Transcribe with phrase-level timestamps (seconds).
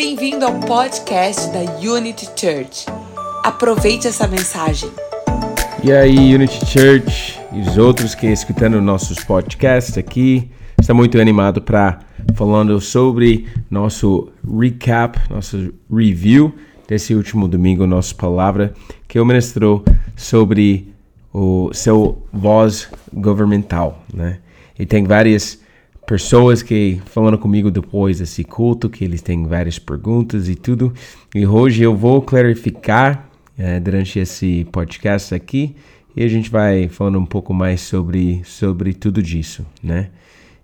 [0.00, 2.86] Bem-vindo ao podcast da Unity Church.
[3.42, 4.88] Aproveite essa mensagem.
[5.82, 11.60] E aí, Unity Church e os outros que escutando nossos podcasts aqui, está muito animado
[11.60, 11.98] para
[12.36, 16.54] falando sobre nosso recap, nosso review
[16.86, 18.72] desse último domingo, nossa palavra
[19.08, 20.94] que eu ministrou sobre
[21.34, 24.38] o seu voz governamental, né?
[24.78, 25.58] E tem várias
[26.08, 30.90] pessoas que falando comigo depois desse culto, que eles têm várias perguntas e tudo.
[31.34, 35.76] E hoje eu vou clarificar é, durante esse podcast aqui
[36.16, 40.08] e a gente vai falando um pouco mais sobre, sobre tudo disso, né?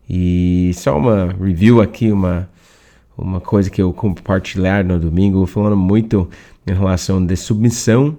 [0.08, 2.48] E só uma review aqui, uma,
[3.16, 6.26] uma coisa que eu compartilhar no domingo, falando muito
[6.66, 8.16] em relação de submissão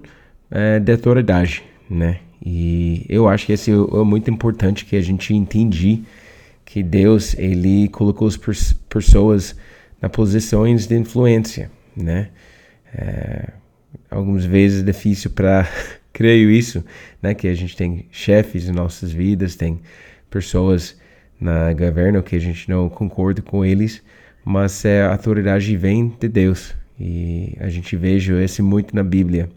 [0.48, 2.20] é, de autoridade, né?
[2.40, 6.04] E eu acho que esse é muito importante que a gente entende
[6.66, 8.36] que Deus ele colocou as
[8.88, 9.56] pessoas
[10.02, 12.28] na posições de influência, né?
[12.92, 13.50] É,
[14.10, 15.66] algumas vezes é difícil para
[16.12, 16.84] creio isso,
[17.22, 17.32] né?
[17.32, 19.80] Que a gente tem chefes em nossas vidas, tem
[20.28, 21.00] pessoas
[21.40, 24.02] na governo que a gente não concorda com eles,
[24.44, 29.48] mas é, a autoridade vem de Deus e a gente veja esse muito na Bíblia.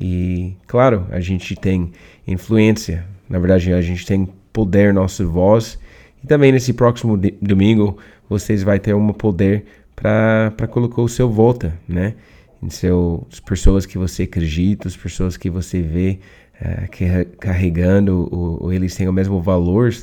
[0.00, 1.92] E claro, a gente tem
[2.26, 5.78] influência, na verdade a gente tem poder nossa voz
[6.22, 9.64] e também nesse próximo domingo vocês vai ter um poder
[9.94, 12.14] para colocar o seu volta, né?
[12.62, 16.18] Em seu, as pessoas que você acredita, as pessoas que você vê
[16.60, 17.04] é, que,
[17.38, 19.94] carregando, ou, ou, eles têm o mesmo valor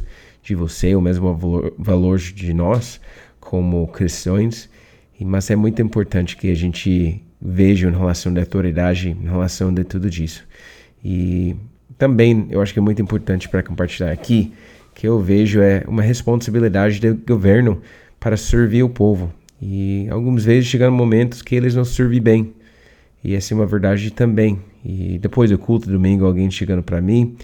[0.41, 3.00] de você, o mesmo valor, valor de nós
[3.39, 4.69] como cristãos.
[5.19, 9.84] Mas é muito importante que a gente veja em relação da autoridade, em relação de
[9.84, 10.45] tudo disso.
[11.03, 11.56] E
[11.97, 14.53] também eu acho que é muito importante para compartilhar aqui
[14.94, 17.81] que eu vejo é uma responsabilidade do governo
[18.19, 19.33] para servir o povo.
[19.61, 22.53] E algumas vezes chegam momentos que eles não servem bem.
[23.23, 24.59] E essa é uma verdade também.
[24.84, 27.38] E depois do culto domingo, alguém chegando para mim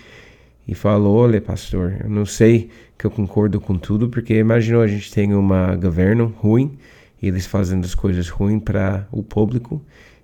[0.67, 4.87] e falou: Olha, pastor, eu não sei que eu concordo com tudo, porque imaginou a
[4.87, 5.47] gente tem um
[5.79, 6.77] governo ruim
[7.21, 9.81] e eles fazendo as coisas ruins para o público.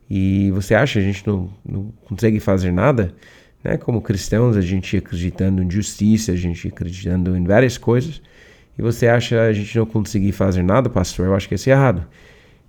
[0.09, 3.13] E você acha que a gente não, não consegue fazer nada?
[3.65, 3.77] Né?
[3.77, 8.21] Como cristãos, a gente acreditando em justiça, a gente acreditando em várias coisas.
[8.77, 11.25] E você acha a gente não conseguir fazer nada, pastor?
[11.25, 12.05] Eu acho que isso é errado.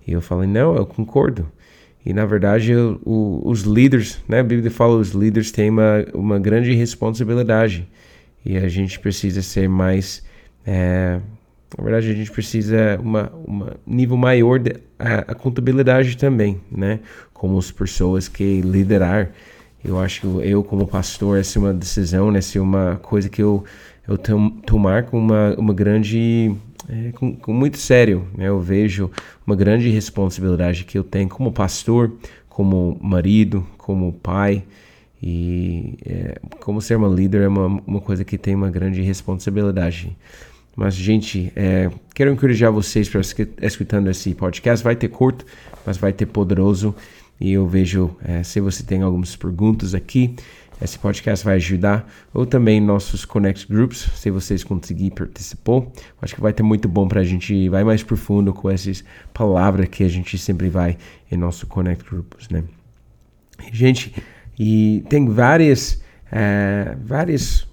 [0.07, 1.47] E eu falei, não, eu concordo.
[2.03, 4.39] E na verdade, eu, o, os líderes, né?
[4.39, 7.87] A Bíblia fala os líderes têm uma, uma grande responsabilidade.
[8.43, 10.23] E a gente precisa ser mais.
[10.65, 11.19] É,
[11.77, 13.31] na verdade, a gente precisa uma,
[13.85, 17.01] nível maior de a, a contabilidade também, né?
[17.33, 19.29] Como as pessoas que liderar
[19.83, 23.41] eu acho que eu, como pastor, essa é uma decisão, essa é uma coisa que
[23.41, 23.63] eu,
[24.07, 26.55] eu tomar com uma, uma grande.
[26.89, 28.27] É, com, com, muito sério.
[28.35, 28.47] Né?
[28.47, 29.11] Eu vejo
[29.45, 32.13] uma grande responsabilidade que eu tenho como pastor,
[32.49, 34.63] como marido, como pai.
[35.21, 40.15] E é, como ser uma líder é uma, uma coisa que tem uma grande responsabilidade.
[40.75, 43.21] Mas, gente, é, quero encorajar vocês para
[43.63, 44.83] escutando esse podcast.
[44.83, 45.43] Vai ter curto,
[45.83, 46.93] mas vai ter poderoso.
[47.39, 50.35] E eu vejo é, se você tem algumas perguntas aqui,
[50.81, 52.11] esse podcast vai ajudar.
[52.33, 55.83] Ou também nossos Connect Groups, se vocês conseguirem participar.
[56.21, 59.03] Acho que vai ter muito bom para a gente vai mais profundo com essas
[59.33, 60.97] palavras que a gente sempre vai
[61.31, 62.63] em nosso Connect Groups, né?
[63.71, 64.13] Gente,
[64.57, 67.67] e tem várias, é, várias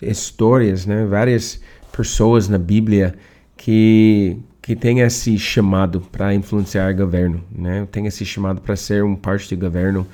[0.00, 1.04] histórias, né?
[1.06, 1.60] Várias
[1.92, 3.14] pessoas na Bíblia
[3.56, 7.86] que que tem esse chamado para influenciar o governo, né?
[7.90, 10.06] Tem esse chamado para ser um parte do governo.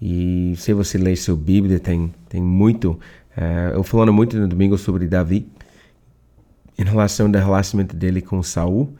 [0.00, 2.92] E se você ler sua Bíblia, tem, tem muito.
[3.36, 5.46] Uh, eu falando muito no domingo sobre Davi,
[6.78, 8.94] em relação ao relacionamento dele com Saul.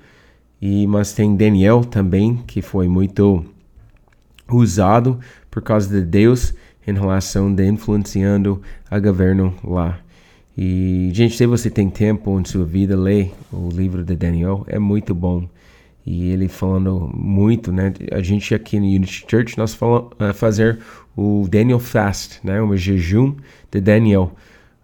[0.60, 3.44] E, mas tem Daniel também, que foi muito
[4.48, 5.18] usado
[5.50, 6.54] por causa de Deus
[6.86, 9.98] em relação de influenciando a governo lá.
[10.56, 14.78] E, gente, se você tem tempo em sua vida, lê o livro de Daniel, é
[14.78, 15.48] muito bom.
[16.04, 17.92] E ele falando muito, né?
[18.10, 20.80] A gente aqui no Unity Church, nós falamos uh, fazer
[21.16, 22.60] o Daniel Fast, né?
[22.60, 23.36] Um jejum
[23.70, 24.32] de Daniel.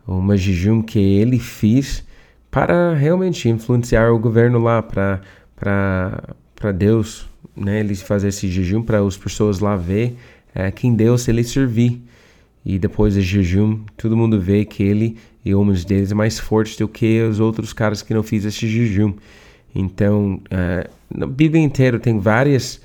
[0.07, 2.05] Um jejum que ele fez
[2.51, 7.81] para realmente influenciar o governo lá, para Deus, né?
[7.81, 10.17] Ele fazer esse jejum para as pessoas lá ver
[10.55, 12.01] é, quem Deus ele servir.
[12.69, 16.77] E depois do jejum, todo mundo vê que ele e homens deles é mais fortes
[16.77, 19.15] do que os outros caras que não fizeram esse jejum.
[19.75, 22.79] Então, uh, na Bíblia inteira tem vários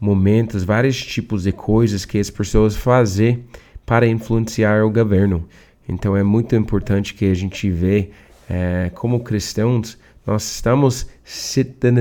[0.00, 3.42] momentos, vários tipos de coisas que as pessoas fazem
[3.84, 5.48] para influenciar o governo.
[5.88, 8.10] Então, é muito importante que a gente vê
[8.48, 11.96] uh, como cristãos nós estamos cidadãos,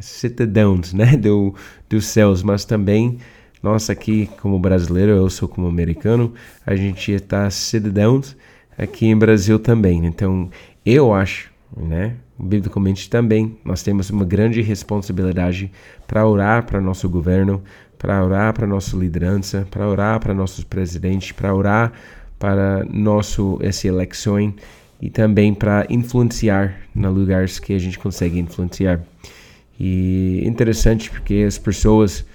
[0.00, 1.54] cidadãos né, do,
[1.88, 3.18] dos céus, mas também
[3.62, 6.34] nós aqui como brasileiro, eu sou como americano,
[6.66, 8.36] a gente está cidadãos
[8.76, 10.04] aqui em Brasil também.
[10.04, 10.50] Então,
[10.84, 15.70] eu acho, né, biblicamente também, nós temos uma grande responsabilidade
[16.06, 17.62] para orar para nosso governo,
[17.96, 21.92] para orar para nossa liderança, para orar para nossos presidentes, para orar
[22.38, 24.52] para nosso essa eleição
[25.00, 29.00] e também para influenciar nos lugares que a gente consegue influenciar.
[29.78, 32.26] E interessante porque as pessoas,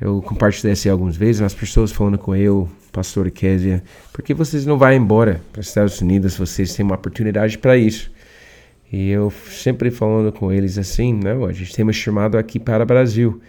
[0.00, 3.82] eu compartilhei isso algumas vezes, as pessoas falando com eu, pastor Kézia,
[4.12, 8.10] porque vocês não vão embora para os Estados Unidos, vocês têm uma oportunidade para isso.
[8.90, 12.82] E eu sempre falando com eles assim, não, a gente tem um chamado aqui para
[12.82, 13.40] o Brasil.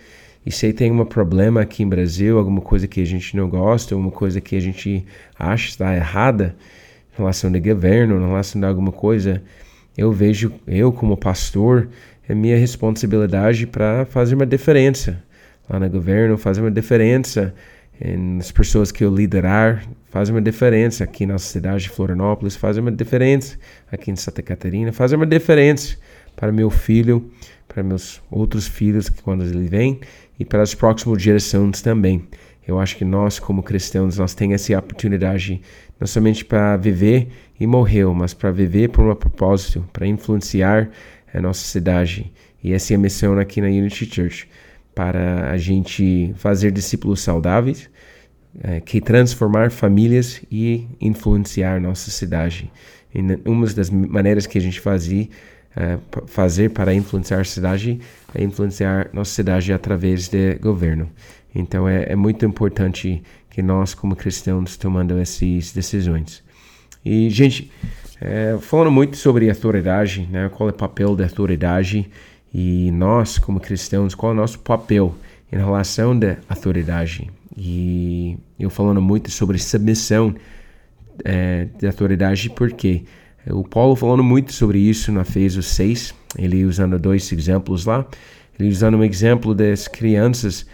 [0.45, 3.95] E se tem um problema aqui em Brasil, alguma coisa que a gente não gosta,
[3.95, 5.05] alguma coisa que a gente
[5.39, 6.55] acha está errada,
[7.13, 9.41] em relação de governo, em relação de alguma coisa,
[9.97, 11.87] eu vejo, eu como pastor,
[12.27, 15.23] é minha responsabilidade para fazer uma diferença
[15.71, 17.53] lá no governo, fazer uma diferença
[18.17, 22.91] nas pessoas que eu liderar, fazer uma diferença aqui na cidade de Florianópolis, fazer uma
[22.91, 23.57] diferença
[23.91, 25.95] aqui em Santa Catarina, fazer uma diferença
[26.35, 27.31] para meu filho,
[27.67, 29.99] para meus outros filhos que quando ele vem
[30.39, 32.27] e para as próximas gerações também.
[32.67, 35.61] Eu acho que nós, como cristãos, nós temos essa oportunidade
[35.99, 37.29] não somente para viver
[37.59, 40.89] e morrer, mas para viver por um propósito, para influenciar
[41.33, 42.31] a nossa cidade.
[42.63, 44.47] E essa é a missão aqui na Unity Church,
[44.93, 47.89] para a gente fazer discípulos saudáveis,
[48.61, 52.71] é, que transformar famílias e influenciar nossa cidade.
[53.13, 55.27] E uma das maneiras que a gente fazia
[55.75, 55.97] é,
[56.27, 57.99] fazer para influenciar a cidade
[58.35, 61.09] é influenciar nossa cidade através do governo.
[61.53, 66.43] Então é, é muito importante que nós, como cristãos, tomando essas decisões.
[67.03, 67.71] E, gente,
[68.19, 72.09] é, falando muito sobre autoridade, né, qual é o papel da autoridade
[72.53, 75.15] e nós, como cristãos, qual é o nosso papel
[75.51, 77.29] em relação da autoridade.
[77.57, 80.35] E eu falando muito sobre submissão
[81.23, 83.03] é, da autoridade, porque
[83.47, 88.05] o Paulo falando muito sobre isso na Efésios 6, ele usando dois exemplos lá,
[88.59, 90.65] ele usando um exemplo das crianças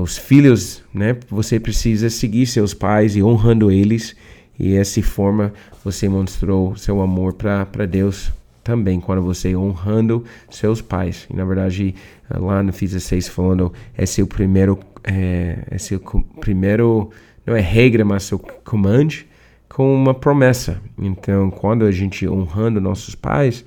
[0.00, 1.16] os filhos, né?
[1.28, 4.16] Você precisa seguir seus pais e honrando eles.
[4.58, 5.52] E dessa forma
[5.84, 8.32] você mostrou seu amor para Deus
[8.64, 11.28] também, quando você honrando seus pais.
[11.30, 11.94] E na verdade,
[12.30, 17.10] lá no Física 6 falando, é o primeiro, é, é o primeiro,
[17.46, 19.14] não é regra, mas o comando
[19.68, 20.80] com uma promessa.
[20.96, 23.64] Então, quando a gente honrando nossos pais,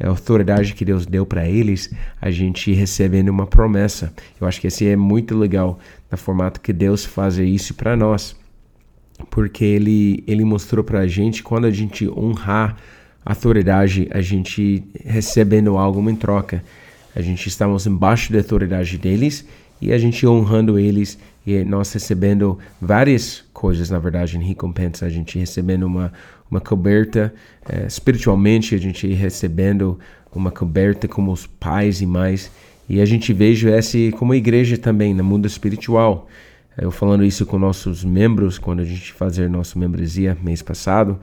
[0.00, 4.12] a autoridade que Deus deu para eles, a gente recebendo uma promessa.
[4.40, 5.78] Eu acho que esse é muito legal
[6.10, 8.36] no formato que Deus faz isso para nós,
[9.30, 12.76] porque ele ele mostrou para a gente quando a gente honrar
[13.24, 16.62] autoridade, a gente recebendo algo em troca.
[17.14, 19.46] A gente estamos embaixo da autoridade deles
[19.80, 25.06] e a gente honrando eles e nós recebendo várias coisas, na verdade, em recompensa.
[25.06, 26.12] A gente recebendo uma,
[26.50, 27.34] uma coberta
[27.68, 29.98] é, espiritualmente, a gente recebendo
[30.34, 32.50] uma coberta como os pais e mais.
[32.88, 36.28] E a gente veja essa como igreja também, no mundo espiritual.
[36.76, 41.20] Eu falando isso com nossos membros, quando a gente fazer nossa membresia mês passado,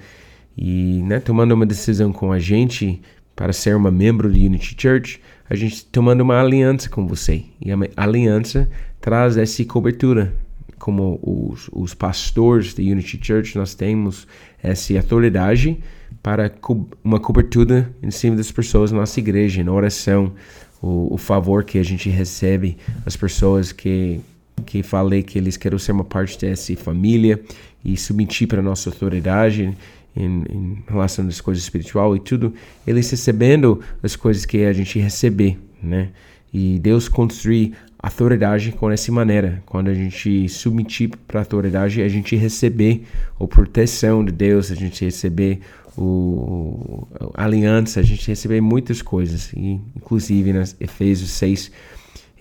[0.63, 3.01] e né, tomando uma decisão com a gente
[3.35, 7.45] para ser uma membro de Unity Church, a gente tomando uma aliança com você.
[7.59, 10.35] E a aliança traz essa cobertura.
[10.77, 14.27] Como os, os pastores da Unity Church, nós temos
[14.61, 15.79] essa autoridade
[16.21, 20.31] para co uma cobertura em cima das pessoas na nossa igreja, na oração,
[20.79, 24.21] o, o favor que a gente recebe, as pessoas que
[24.63, 27.41] que falei que eles querem ser uma parte dessa família
[27.83, 29.75] e submeter para a nossa autoridade
[30.15, 32.53] em, em relação às coisas espiritual e tudo,
[32.85, 36.09] eles recebendo as coisas que a gente receber, né?
[36.53, 39.61] E Deus construir autoridade com essa maneira.
[39.65, 43.03] Quando a gente submeter para a autoridade, a gente receber
[43.39, 45.61] a proteção de Deus, a gente receber
[45.97, 49.53] o, a aliança, a gente receber muitas coisas.
[49.53, 51.71] E, inclusive, nas Efésios 6,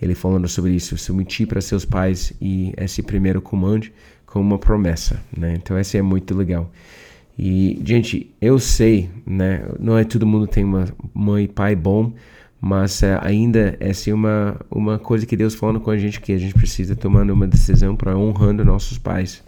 [0.01, 3.87] ele falando sobre isso, submeter para seus pais e esse primeiro comando
[4.25, 5.53] com uma promessa, né?
[5.55, 6.71] Então, esse é muito legal.
[7.43, 9.63] E, gente, eu sei, né?
[9.79, 12.13] Não é todo mundo tem uma mãe e pai bom,
[12.61, 16.33] mas é, ainda é assim, uma, uma coisa que Deus falando com a gente que
[16.33, 19.43] a gente precisa tomar uma decisão para honrando nossos pais.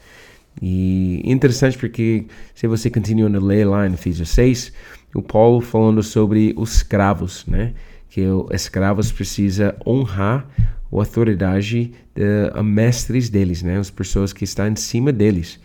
[0.59, 4.73] E interessante porque se você continua a ler lá em Efésios 6,
[5.13, 7.73] o Paulo falando sobre os escravos, né?
[8.09, 13.77] Que os escravos precisa honrar a autoridade de mestres deles, né?
[13.77, 15.59] As pessoas que estão em cima deles.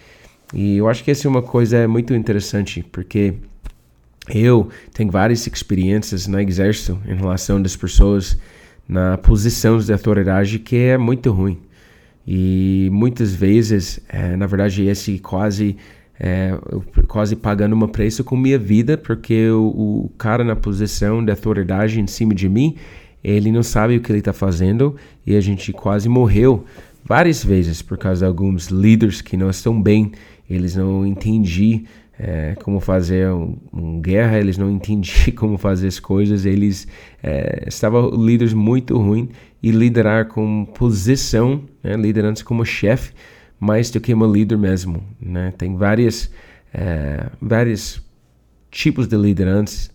[0.54, 3.34] E eu acho que essa é uma coisa muito interessante, porque
[4.28, 8.38] eu tenho várias experiências no exército em relação das pessoas
[8.88, 11.58] na posição de autoridade que é muito ruim.
[12.26, 15.76] E muitas vezes, é, na verdade, esse quase
[16.20, 16.52] é,
[17.06, 19.66] quase pagando um preço com minha vida, porque o,
[20.06, 22.76] o, cara na posição de autoridade em cima de mim,
[23.22, 26.64] ele não sabe o que ele está fazendo e a gente quase morreu
[27.04, 30.12] várias vezes por causa de alguns líderes que não estão bem,
[30.48, 31.82] eles não entendiam
[32.18, 36.88] é, como fazer um, um, guerra, eles não entendiam como fazer as coisas, eles
[37.22, 39.28] é, estavam líderes muito ruins
[39.62, 43.12] e liderar com posição, né, liderança como chefe,
[43.60, 45.02] mais do que uma líder mesmo.
[45.20, 45.52] Né?
[45.56, 46.30] Tem várias,
[46.72, 48.02] é, vários
[48.70, 49.90] tipos de liderança,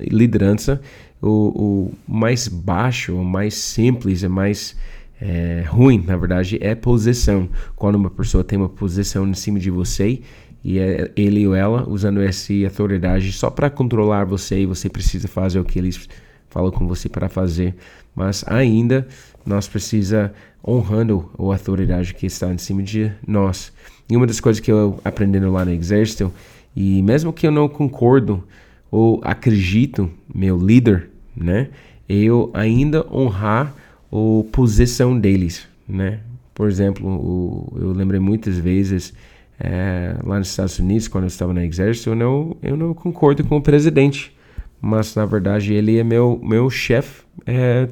[0.00, 0.80] liderança
[1.22, 4.76] o, o mais baixo, o mais simples, é mais
[5.20, 7.48] é, ruim, na verdade, é posição.
[7.74, 10.20] Quando uma pessoa tem uma posição em cima de você
[10.62, 15.28] e é ele ou ela usando essa autoridade só para controlar você e você precisa
[15.28, 16.08] fazer o que eles
[16.48, 17.74] falam com você para fazer.
[18.14, 19.06] Mas ainda
[19.44, 20.32] nós precisa
[20.66, 23.72] honrando a autoridade que está em cima de nós.
[24.10, 26.32] E uma das coisas que eu aprendendo lá no exército
[26.74, 28.42] e mesmo que eu não concordo
[28.90, 31.68] ou acredito meu líder, né,
[32.08, 33.74] eu ainda honrar
[34.10, 36.20] a posição deles, né?
[36.54, 39.12] Por exemplo, o, eu lembrei muitas vezes
[39.58, 43.44] é, lá nos Estados Unidos, quando eu estava no exército, eu não, eu não concordo
[43.44, 44.34] com o presidente,
[44.80, 47.88] mas na verdade ele é meu, meu chefe é,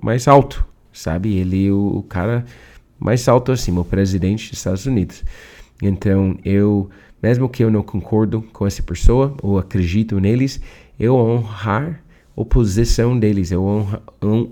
[0.00, 1.36] mais alto, sabe?
[1.36, 2.44] Ele é o, o cara
[2.98, 5.24] mais alto acima, o presidente dos Estados Unidos.
[5.82, 6.88] Então eu,
[7.22, 10.60] mesmo que eu não concordo com essa pessoa ou acredito neles,
[10.98, 12.02] eu honrar
[12.36, 14.02] a posição deles, eu honrar,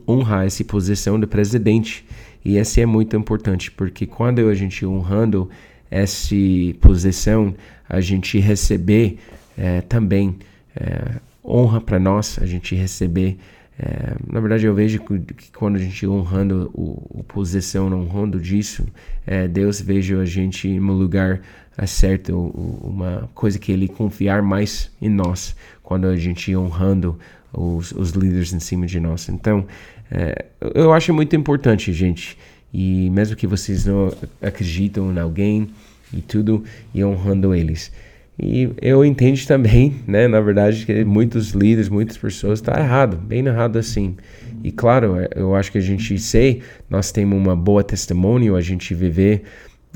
[0.07, 2.05] honrar essa posição de presidente.
[2.45, 5.49] E essa é muito importante, porque quando a gente honrando
[5.91, 6.35] essa
[6.81, 7.55] posição,
[7.89, 9.19] a gente receber
[9.59, 10.39] é, também
[10.77, 13.39] é, honra para nós, a gente receber.
[13.79, 18.87] É, na verdade, eu vejo que, quando a gente honrando o, o posição, honrando disso,
[19.27, 21.41] é, Deus veja a gente em um lugar
[21.87, 27.19] certo, uma coisa que Ele confiar mais em nós, quando a gente honrando
[27.53, 29.29] os, os líderes em cima de nós.
[29.29, 29.67] Então,
[30.11, 32.37] é, eu acho muito importante, gente.
[32.73, 35.69] E mesmo que vocês não acreditam em alguém
[36.13, 36.65] e tudo,
[36.95, 37.93] e honrando eles.
[38.39, 43.45] E eu entendo também, né, na verdade, que muitos líderes, muitas pessoas, está errado, bem
[43.47, 44.17] errado assim.
[44.65, 48.61] E claro, é, eu acho que a gente sei, nós temos uma boa testemunho, a
[48.61, 49.43] gente viver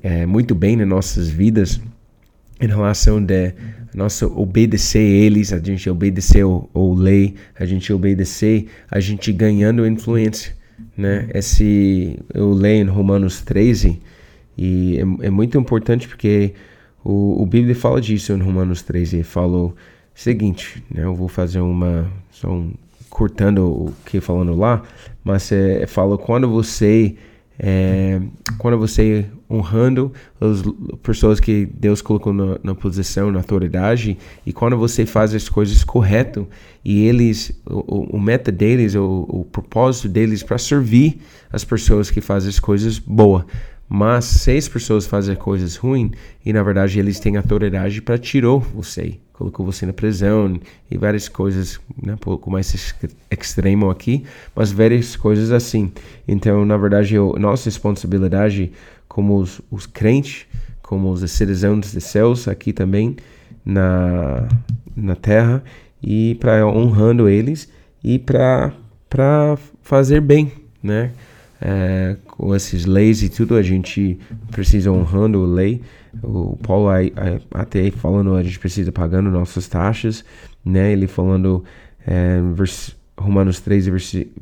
[0.03, 1.81] é, muito bem nas nossas vidas
[2.61, 3.53] em relação de
[3.95, 9.87] nosso obedecer eles, a gente obedecer o, o lei, a gente obedecer, a gente ganhando
[9.87, 10.55] influência,
[10.97, 11.29] né?
[11.33, 14.01] Esse eu leio em Romanos 13
[14.59, 16.55] e é, é muito importante porque
[17.05, 19.75] o, o Bíblia fala disso em Romanos 13, ele falou
[20.15, 21.05] seguinte, né?
[21.05, 22.73] Eu vou fazer uma só um,
[23.09, 24.83] cortando o que falando lá,
[25.23, 27.15] mas é, fala quando você
[27.59, 28.21] é,
[28.59, 30.63] quando você honrando as
[31.03, 35.85] pessoas que Deus colocou na, na, posição, na autoridade, e quando você faz as coisas
[35.85, 36.49] correto
[36.85, 41.21] e eles, o, o meta deles, o, o propósito deles para servir
[41.53, 43.45] as pessoas que fazem as coisas boas.
[43.97, 46.11] Mas seis pessoas fazem coisas ruins
[46.45, 50.59] e na verdade eles têm autoridade para tirar você, colocou você na prisão
[50.91, 52.75] e várias coisas, né, um pouco mais
[53.31, 55.93] extremo aqui, mas várias coisas assim.
[56.27, 58.73] Então, na verdade, eu, nossa responsabilidade
[59.07, 60.45] como os, os crentes,
[60.83, 63.15] como os cidadãos dos céus aqui também
[63.65, 64.49] na,
[64.97, 65.63] na terra
[66.03, 67.69] e para honrando eles
[68.03, 68.73] e para
[69.83, 70.51] fazer bem,
[70.83, 71.13] né?
[71.67, 74.19] É, com esses leis e tudo, a gente
[74.51, 75.81] precisa honrando a lei.
[76.23, 77.11] O Paulo aí,
[77.53, 80.23] até falando, a gente precisa pagando nossas taxas,
[80.63, 80.93] né?
[80.93, 81.65] Ele falando
[82.07, 83.87] é, vers, Romanos 3,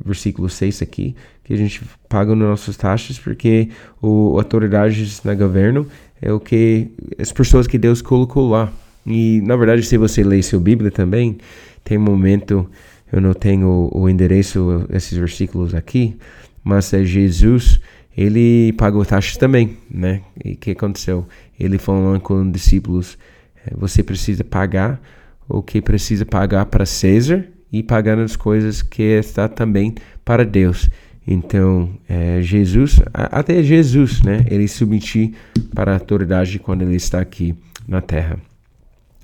[0.03, 1.15] versículo 6 aqui,
[1.45, 3.69] que a gente paga nossas taxas porque
[4.01, 5.87] o autoridades na governo
[6.21, 8.71] é o que as pessoas que Deus colocou lá.
[9.05, 11.37] E na verdade, se você lê seu Bíblia também,
[11.83, 12.69] tem momento,
[13.11, 16.17] eu não tenho o endereço esses versículos aqui,
[16.63, 17.79] mas é Jesus,
[18.15, 20.21] ele pagou taxas também, né?
[20.43, 21.27] E o que aconteceu?
[21.59, 23.17] Ele falou com os discípulos,
[23.65, 25.01] é, você precisa pagar
[25.47, 30.89] o que precisa pagar para César e pagando as coisas que está também para Deus.
[31.25, 34.45] Então, é, Jesus, até Jesus, né?
[34.49, 35.33] Ele submetir
[35.73, 37.55] para a autoridade quando ele está aqui
[37.87, 38.37] na terra.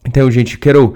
[0.06, 0.96] Então, gente, quero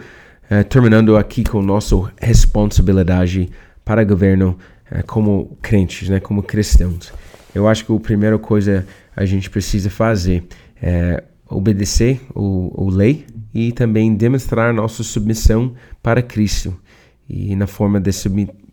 [0.50, 3.50] é, terminando aqui com nossa responsabilidade
[3.84, 4.58] para o governo
[5.02, 7.12] como crentes, né, como cristãos.
[7.56, 8.86] Eu acho que a primeira coisa
[9.16, 10.44] a gente precisa fazer
[10.82, 16.76] é obedecer o, o lei e também demonstrar nossa submissão para Cristo
[17.30, 18.12] e na forma de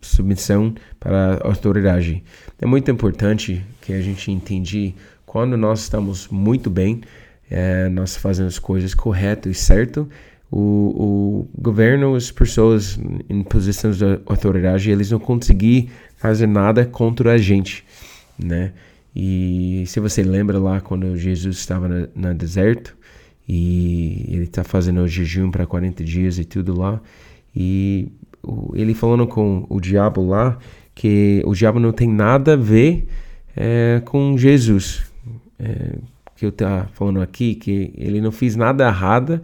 [0.01, 2.23] submissão para a autoridade.
[2.59, 4.93] É muito importante que a gente entenda
[5.25, 7.01] quando nós estamos muito bem,
[7.49, 10.09] é, nós fazemos coisas corretas e certo,
[10.51, 17.33] o, o governo, as pessoas em posições de autoridade, eles não conseguem fazer nada contra
[17.33, 17.85] a gente,
[18.37, 18.73] né?
[19.15, 22.95] E se você lembra lá quando Jesus estava no, deserto
[23.47, 27.01] e ele está fazendo o jejum para 40 dias e tudo lá,
[27.55, 28.09] e
[28.73, 30.57] ele falando com o diabo lá
[30.93, 33.07] que o diabo não tem nada a ver
[33.55, 35.03] é, com Jesus.
[35.59, 35.97] É,
[36.35, 39.41] que eu tá falando aqui que ele não fez nada errado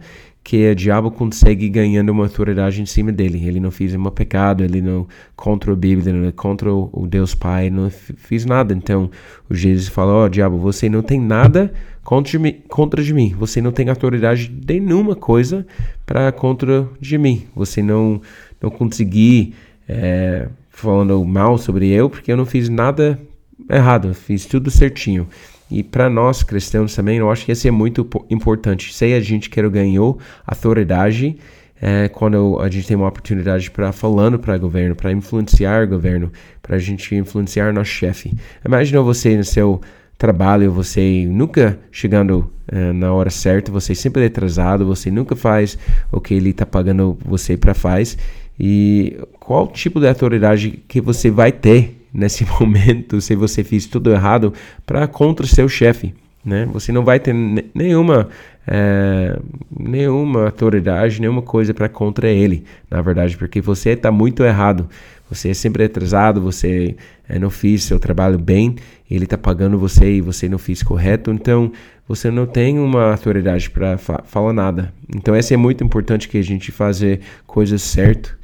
[0.48, 3.46] que o diabo consegue ganhando uma autoridade em cima dele.
[3.46, 7.68] Ele não fez um pecado, ele não contra a Bíblia, não contra o Deus Pai,
[7.68, 8.72] não fez nada.
[8.72, 9.10] Então,
[9.46, 11.70] o Jesus falou: "Ó, oh, diabo, você não tem nada
[12.02, 13.34] contra de, contra de mim.
[13.38, 15.66] Você não tem autoridade de nenhuma coisa
[16.06, 17.46] para contra de mim.
[17.54, 18.18] Você não
[18.58, 19.52] não consegui
[19.86, 23.20] é, falando mal sobre eu porque eu não fiz nada
[23.68, 25.28] errado, fiz tudo certinho.
[25.70, 28.94] E para nós cristãos também, eu acho que isso é muito importante.
[28.94, 31.36] Se a gente quer ganhou autoridade,
[31.80, 35.88] é, quando a gente tem uma oportunidade para falando para o governo, para influenciar o
[35.88, 36.32] governo,
[36.62, 38.34] para a gente influenciar nosso chefe.
[38.64, 39.80] Imagina você no seu
[40.16, 45.78] trabalho, você nunca chegando é, na hora certa, você sempre é atrasado, você nunca faz
[46.10, 48.18] o que ele está pagando você para faz.
[48.58, 54.10] E qual tipo de autoridade que você vai ter nesse momento se você fez tudo
[54.12, 54.52] errado
[54.86, 56.66] para contra o seu chefe, né?
[56.72, 57.34] Você não vai ter
[57.74, 58.28] nenhuma
[58.70, 59.38] é,
[59.78, 64.88] nenhuma autoridade, nenhuma coisa para contra ele, na verdade, porque você está muito errado.
[65.30, 66.96] Você é sempre atrasado, você
[67.28, 68.76] é, não fez seu trabalho bem,
[69.10, 71.70] ele está pagando você e você não fez correto, então
[72.06, 74.92] você não tem uma autoridade para fa falar nada.
[75.14, 78.38] Então, essa é muito importante que a gente fazer coisas certo,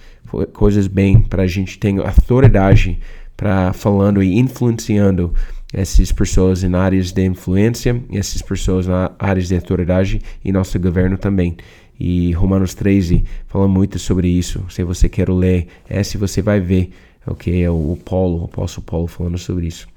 [0.52, 2.98] coisas bem, para a gente ter autoridade
[3.36, 5.34] para falando e influenciando
[5.72, 11.18] essas pessoas em áreas de influência, essas pessoas na áreas de autoridade e nosso governo
[11.18, 11.56] também.
[11.98, 14.64] E Romanos 13 fala muito sobre isso.
[14.68, 16.90] Se você quer ler esse, você vai ver
[17.26, 19.88] o que é o Paulo, o apóstolo Paulo falando sobre isso.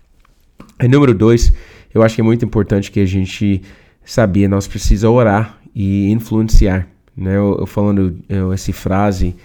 [0.81, 1.53] E número dois,
[1.93, 3.61] eu acho que é muito importante que a gente
[4.05, 6.87] sabia, nós precisamos orar e influenciar.
[7.15, 7.35] Né?
[7.35, 9.35] Eu, eu falando eu, essa frase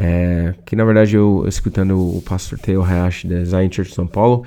[0.00, 4.44] é, que na verdade eu escutando o pastor Theo Hayashi da Zion Church São Paulo,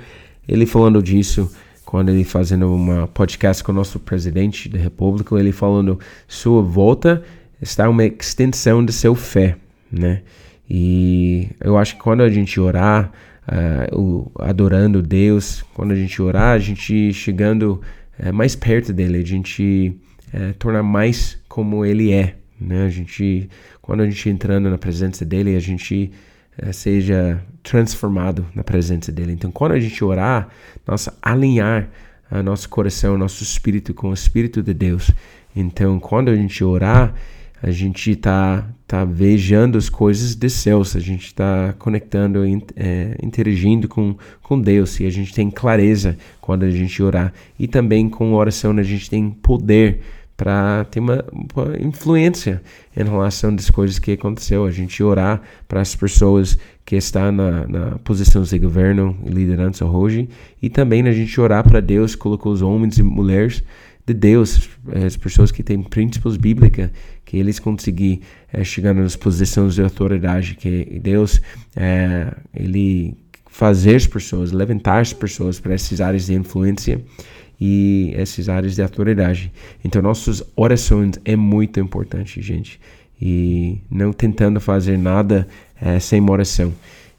[0.48, 5.52] ele falando disso quando ele fazendo uma podcast com o nosso presidente da República, ele
[5.52, 7.22] falando sua volta
[7.60, 9.56] está uma extensão de seu fé,
[9.90, 10.22] né?
[10.68, 13.12] E eu acho que quando a gente orar,
[13.94, 17.78] uh, adorando Deus, quando a gente orar, a gente chegando
[18.18, 20.00] uh, mais perto dele, a gente
[20.32, 22.86] uh, torna mais como ele é, né?
[22.86, 23.48] A gente,
[23.80, 26.10] quando a gente entrando na presença dele, a gente
[26.58, 29.32] é, seja transformado na presença dele.
[29.32, 30.48] Então, quando a gente orar,
[30.86, 31.88] nós alinhar
[32.30, 35.10] a nosso coração, nosso espírito com o espírito de Deus.
[35.54, 37.14] Então, quando a gente orar,
[37.62, 42.40] a gente está tá vejando as coisas de céus, a gente está conectando,
[42.74, 47.32] é, interagindo com, com Deus e a gente tem clareza quando a gente orar.
[47.56, 50.00] E também com oração a gente tem poder
[50.36, 52.62] para ter uma, uma, influência
[52.96, 54.64] em relação às coisas que aconteceu.
[54.64, 59.84] A gente orar para as pessoas que estão na, na posição de governo e liderança
[59.84, 60.28] hoje
[60.60, 63.62] e também a gente orar para Deus, colocou os homens e mulheres
[64.04, 64.68] de Deus,
[65.06, 66.90] as pessoas que têm princípios bíblicos,
[67.24, 68.20] que eles conseguir
[68.52, 71.40] é, chegar nas posições de autoridade, que Deus
[71.76, 73.16] é, ele
[73.46, 77.04] fazer as pessoas, levantar as pessoas para essas áreas de influência
[77.64, 79.52] e essas áreas de autoridade.
[79.84, 82.80] Então, nossas orações é muito importante, gente.
[83.20, 85.46] E não tentando fazer nada
[85.80, 86.72] é, sem oração.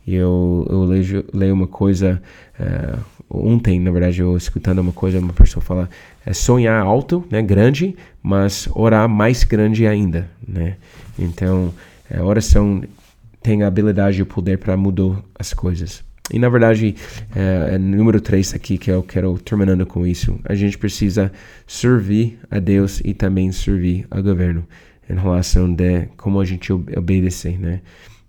[0.06, 2.22] Eu, eu leio, leio uma coisa,
[2.60, 5.90] uh, ontem, na verdade, eu escutando uma coisa, uma pessoa fala,
[6.26, 10.76] é sonhar alto, né, grande, mas orar mais grande ainda, né?
[11.18, 11.74] Então,
[12.14, 12.84] a oração
[13.42, 16.04] tem a habilidade e o poder para mudar as coisas.
[16.32, 16.96] E na verdade,
[17.36, 20.40] é, é número 3 aqui que eu quero terminando com isso.
[20.46, 21.32] A gente precisa
[21.68, 24.66] servir a Deus e também servir ao governo
[25.10, 27.82] em relação de como a gente obedecer, né?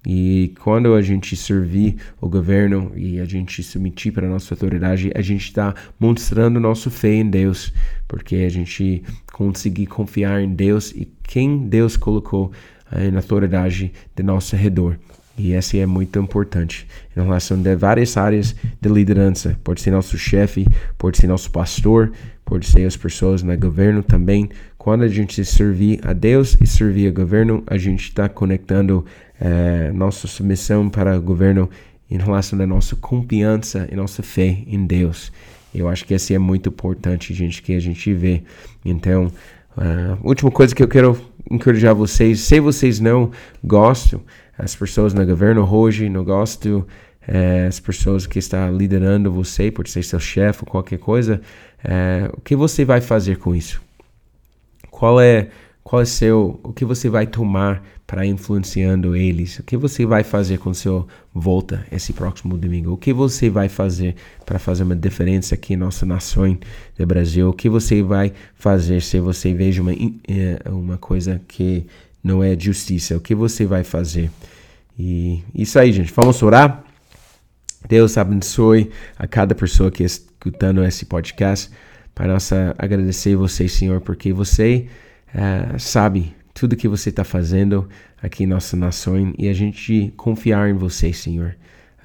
[0.07, 5.11] E quando a gente servir o governo e a gente submeter para a nossa autoridade,
[5.15, 7.73] a gente está mostrando nosso fé em Deus,
[8.07, 9.03] porque a gente
[9.33, 12.53] conseguir confiar em Deus e quem Deus colocou
[12.93, 14.99] eh, na autoridade de nosso redor.
[15.37, 19.59] E essa é muito importante em relação a várias áreas de liderança.
[19.65, 20.67] Pode ser nosso chefe,
[20.97, 22.13] pode ser nosso pastor,
[22.45, 24.49] pode ser as pessoas no governo também.
[24.79, 29.05] quando a gente servir a Deus e servir o governo, a gente está conectando
[29.41, 31.71] é, nossa submissão para o governo
[32.11, 35.33] em relação à nossa confiança e nossa fé em Deus.
[35.75, 38.43] Eu acho que esse é muito importante, gente, que a gente vê.
[38.85, 39.33] Então,
[39.77, 41.19] a última coisa que eu quero
[41.51, 43.31] encorajar vocês, se vocês não
[43.63, 44.21] gostam,
[44.59, 46.87] as pessoas no governo hoje não gostam,
[47.27, 51.41] é, as pessoas que estão liderando você, por ser seu chefe ou qualquer coisa,
[51.83, 53.81] é, o que você vai fazer com isso?
[54.91, 55.49] Qual é
[55.85, 59.59] qual é seu, o que você vai tomar para influenciando eles?
[59.59, 62.93] O que você vai fazer com seu volta esse próximo domingo?
[62.93, 66.59] O que você vai fazer para fazer uma diferença aqui em nossa nação
[66.99, 67.51] do Brasil?
[67.51, 71.87] O que você vai fazer se você veja uma, eh, uma coisa que
[72.25, 73.15] não é justiça?
[73.17, 74.31] O que você vai fazer?
[74.99, 76.13] E isso aí, gente.
[76.13, 76.83] Vamos orar?
[77.87, 81.71] Deus abençoe a cada pessoa que está escutando esse podcast.
[82.15, 84.87] Para nossa agradecer você, Senhor, porque você
[85.35, 87.89] uh, sabe tudo que você está fazendo
[88.23, 91.57] aqui em nossa nação e a gente confiar em você, Senhor.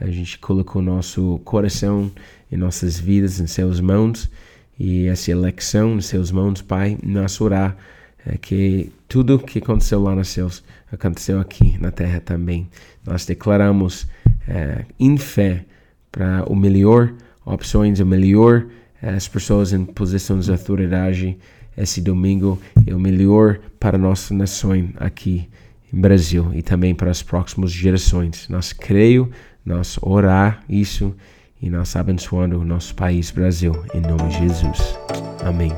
[0.02, 2.12] A gente colocou nosso coração
[2.52, 4.30] e nossas vidas em seus mãos
[4.78, 7.78] e essa eleição em seus mãos, Pai, nós orar
[8.26, 12.70] é, que tudo que aconteceu lá nos céus aconteceu aqui na terra também.
[13.06, 14.08] Nós declaramos
[14.48, 15.66] é, em fé
[16.12, 17.14] para o melhor
[17.46, 18.68] opções, o melhor
[19.02, 21.38] as pessoas em posições de autoridade
[21.78, 25.48] esse domingo é o melhor para nossa nação aqui
[25.94, 28.50] em Brasil e também para as próximas gerações.
[28.50, 29.32] Nós creio,
[29.66, 31.16] nós orar isso
[31.62, 34.98] e nós abençoando o nosso país Brasil em nome de Jesus.
[35.46, 35.72] Amém.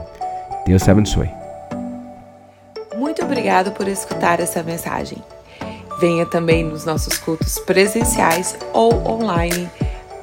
[0.65, 1.40] Deus abençoe.
[3.01, 5.17] Muito obrigado por escutar essa mensagem.
[5.99, 9.67] Venha também nos nossos cultos presenciais ou online,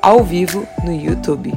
[0.00, 1.52] ao vivo no YouTube.